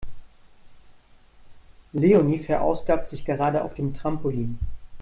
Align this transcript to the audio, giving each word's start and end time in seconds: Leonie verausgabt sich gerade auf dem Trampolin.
Leonie 1.93 2.39
verausgabt 2.39 3.07
sich 3.07 3.23
gerade 3.23 3.63
auf 3.63 3.75
dem 3.75 3.93
Trampolin. 3.93 4.57